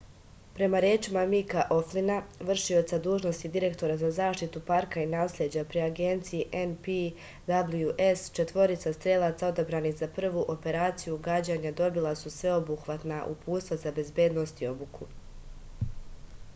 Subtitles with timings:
[0.57, 2.13] prema rečima mika oflina
[2.51, 10.09] vršioca dužnosti direktora za zaštitu parka i nasleđa pri agenciji npws četvorica strelaca odabranih za
[10.17, 15.11] prvu operaciju gađanja dobila su sveobuhvatna uputstva za bezbednost i obuku